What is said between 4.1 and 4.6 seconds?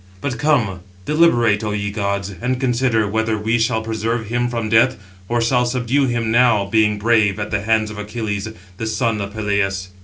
him